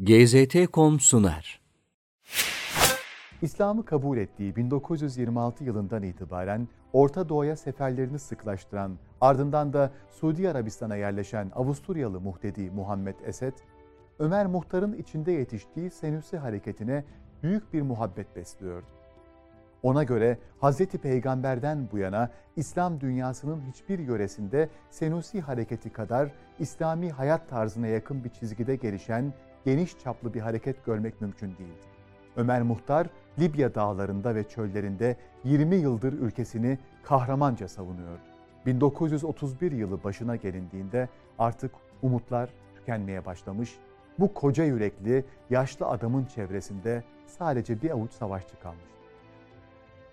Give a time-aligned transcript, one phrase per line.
[0.00, 1.60] GZT.com sunar.
[3.42, 11.50] İslam'ı kabul ettiği 1926 yılından itibaren Orta Doğu'ya seferlerini sıklaştıran, ardından da Suudi Arabistan'a yerleşen
[11.54, 13.52] Avusturyalı muhtedi Muhammed Esed,
[14.18, 17.04] Ömer Muhtar'ın içinde yetiştiği Senüsi hareketine
[17.42, 18.86] büyük bir muhabbet besliyordu.
[19.82, 20.78] Ona göre Hz.
[20.86, 28.30] Peygamber'den bu yana İslam dünyasının hiçbir yöresinde Senusi hareketi kadar İslami hayat tarzına yakın bir
[28.30, 29.32] çizgide gelişen
[29.66, 31.86] geniş çaplı bir hareket görmek mümkün değildi.
[32.36, 33.06] Ömer Muhtar,
[33.38, 38.18] Libya dağlarında ve çöllerinde 20 yıldır ülkesini kahramanca savunuyor.
[38.66, 41.70] 1931 yılı başına gelindiğinde artık
[42.02, 43.76] umutlar tükenmeye başlamış,
[44.18, 48.84] bu koca yürekli, yaşlı adamın çevresinde sadece bir avuç savaşçı kalmış.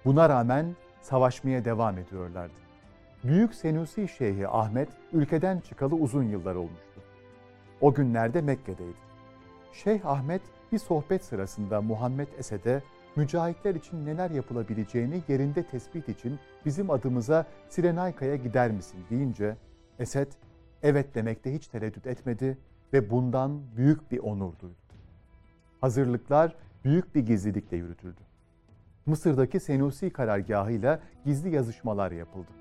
[0.05, 2.53] Buna rağmen savaşmaya devam ediyorlardı.
[3.23, 7.01] Büyük Senusi Şeyhi Ahmet ülkeden çıkalı uzun yıllar olmuştu.
[7.81, 9.12] O günlerde Mekke'deydi.
[9.73, 10.41] Şeyh Ahmet
[10.71, 12.83] bir sohbet sırasında Muhammed Esed'e
[13.15, 19.57] mücahitler için neler yapılabileceğini yerinde tespit için bizim adımıza Sirenayka'ya gider misin deyince
[19.99, 20.31] Esed
[20.83, 22.57] evet demekte hiç tereddüt etmedi
[22.93, 24.75] ve bundan büyük bir onur duydu.
[25.81, 28.21] Hazırlıklar büyük bir gizlilikle yürütüldü.
[29.05, 32.51] Mısır'daki Senusi karargahıyla gizli yazışmalar yapıldı.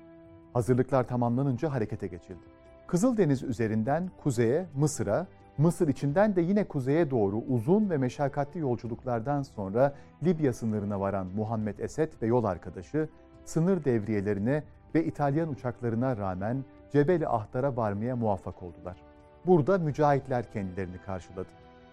[0.53, 2.45] Hazırlıklar tamamlanınca harekete geçildi.
[2.87, 9.93] Kızıldeniz üzerinden kuzeye Mısır'a, Mısır içinden de yine kuzeye doğru uzun ve meşakkatli yolculuklardan sonra
[10.23, 13.09] Libya sınırına varan Muhammed Esed ve yol arkadaşı
[13.45, 14.63] sınır devriyelerine
[14.95, 18.97] ve İtalyan uçaklarına rağmen Cebeli Ahtar'a varmaya muvaffak oldular.
[19.45, 21.49] Burada mücahitler kendilerini karşıladı.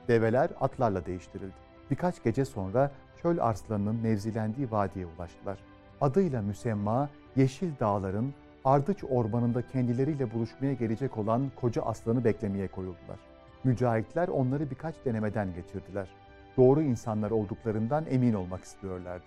[0.08, 1.54] Develer atlarla değiştirildi.
[1.90, 2.90] Birkaç gece sonra
[3.22, 5.58] çöl arslanının mevzilendiği vadiye ulaştılar.
[6.00, 13.29] Adıyla müsemma Yeşil Dağların Ardıç Ormanı'nda kendileriyle buluşmaya gelecek olan koca aslanı beklemeye koyuldular.
[13.64, 16.08] Mücahitler onları birkaç denemeden geçirdiler.
[16.56, 19.24] Doğru insanlar olduklarından emin olmak istiyorlardı.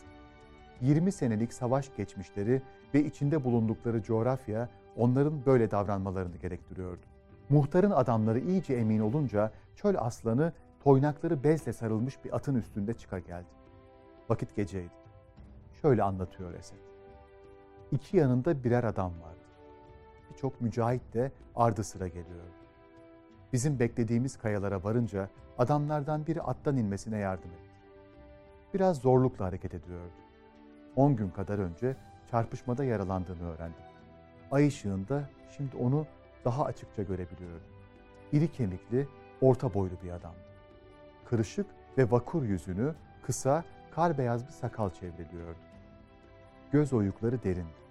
[0.81, 2.61] 20 senelik savaş geçmişleri
[2.94, 7.02] ve içinde bulundukları coğrafya onların böyle davranmalarını gerektiriyordu.
[7.49, 13.48] Muhtarın adamları iyice emin olunca çöl aslanı toynakları bezle sarılmış bir atın üstünde çıka geldi.
[14.30, 14.94] Vakit geceydi.
[15.82, 16.77] Şöyle anlatıyor Esed.
[17.92, 19.38] İki yanında birer adam vardı.
[20.32, 22.63] Birçok mücahit de ardı sıra geliyordu.
[23.53, 27.69] Bizim beklediğimiz kayalara varınca adamlardan biri attan inmesine yardım etti.
[28.73, 30.11] Biraz zorlukla hareket ediyordu.
[30.95, 31.95] On gün kadar önce
[32.31, 33.83] çarpışmada yaralandığını öğrendim.
[34.52, 36.08] Ay ışığında şimdi onu
[36.45, 37.67] daha açıkça görebiliyorum.
[38.31, 39.08] İri kemikli,
[39.41, 40.35] orta boylu bir adam.
[41.30, 41.65] Kırışık
[41.97, 45.59] ve vakur yüzünü kısa, kar beyaz bir sakal çevriliyordu.
[46.71, 47.83] Göz oyukları derindi.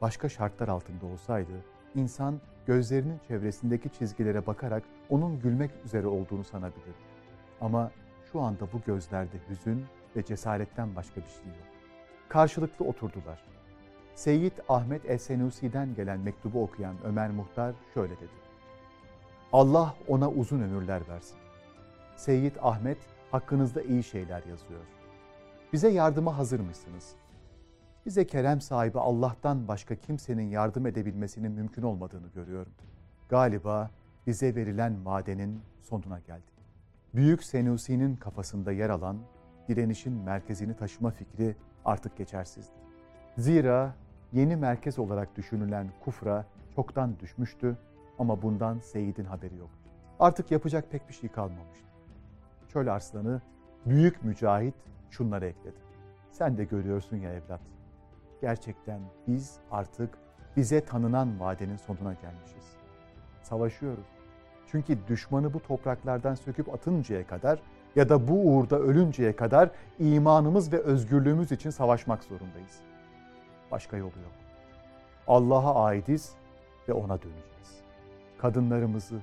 [0.00, 1.52] Başka şartlar altında olsaydı
[1.94, 6.94] insan gözlerinin çevresindeki çizgilere bakarak onun gülmek üzere olduğunu sanabilir.
[7.60, 7.90] Ama
[8.32, 9.84] şu anda bu gözlerde hüzün
[10.16, 11.66] ve cesaretten başka bir şey yok.
[12.28, 13.44] Karşılıklı oturdular.
[14.14, 18.44] Seyyid Ahmet Es-Senusi'den gelen mektubu okuyan Ömer Muhtar şöyle dedi.
[19.52, 21.36] Allah ona uzun ömürler versin.
[22.16, 22.98] Seyyid Ahmet
[23.30, 24.80] hakkınızda iyi şeyler yazıyor.
[25.72, 27.14] Bize yardıma hazır mısınız?
[28.06, 32.72] Bize kerem sahibi Allah'tan başka kimsenin yardım edebilmesinin mümkün olmadığını görüyorum.
[33.28, 33.90] Galiba
[34.26, 36.54] bize verilen madenin sonuna geldik.
[37.14, 39.18] Büyük Senusi'nin kafasında yer alan
[39.68, 42.74] direnişin merkezini taşıma fikri artık geçersizdi.
[43.38, 43.94] Zira
[44.32, 46.44] yeni merkez olarak düşünülen Kufra
[46.76, 47.76] çoktan düşmüştü
[48.18, 49.90] ama bundan Seyit'in haberi yoktu.
[50.20, 51.86] Artık yapacak pek bir şey kalmamıştı.
[52.68, 53.42] Çöl arslanı
[53.86, 54.74] büyük mücahit
[55.10, 55.76] şunları ekledi.
[56.30, 57.60] Sen de görüyorsun ya evlat.
[58.44, 60.10] Gerçekten biz artık
[60.56, 62.76] bize tanınan vadenin sonuna gelmişiz.
[63.42, 64.06] Savaşıyoruz.
[64.66, 67.58] Çünkü düşmanı bu topraklardan söküp atıncaya kadar
[67.96, 72.80] ya da bu uğurda ölünceye kadar imanımız ve özgürlüğümüz için savaşmak zorundayız.
[73.70, 74.32] Başka yolu yok.
[75.26, 76.32] Allah'a aidiz
[76.88, 77.80] ve ona döneceğiz.
[78.38, 79.18] Kadınlarımızı,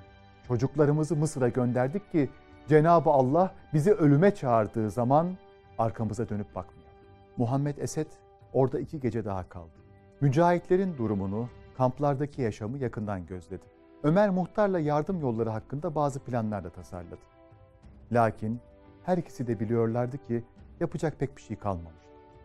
[0.47, 2.29] çocuklarımızı Mısır'a gönderdik ki
[2.67, 5.37] Cenab-ı Allah bizi ölüme çağırdığı zaman
[5.79, 6.91] arkamıza dönüp bakmayalım.
[7.37, 8.07] Muhammed Esed
[8.53, 9.71] orada iki gece daha kaldı.
[10.21, 13.63] Mücahitlerin durumunu, kamplardaki yaşamı yakından gözledi.
[14.03, 17.21] Ömer Muhtar'la yardım yolları hakkında bazı planlar da tasarladı.
[18.11, 18.59] Lakin
[19.03, 20.43] her ikisi de biliyorlardı ki
[20.79, 22.01] yapacak pek bir şey kalmamış.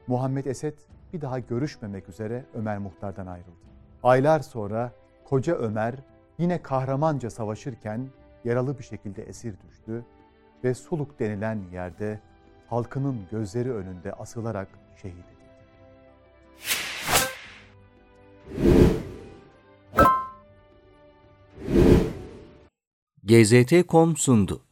[0.06, 0.78] Muhammed Esed
[1.12, 3.66] bir daha görüşmemek üzere Ömer Muhtar'dan ayrıldı.
[4.02, 4.92] Aylar sonra
[5.24, 5.94] koca Ömer
[6.38, 8.08] yine kahramanca savaşırken
[8.44, 10.04] yaralı bir şekilde esir düştü
[10.64, 12.20] ve Suluk denilen yerde
[12.66, 14.68] halkının gözleri önünde asılarak
[15.02, 15.35] şehit edildi.
[23.26, 24.65] GZT.com sundu.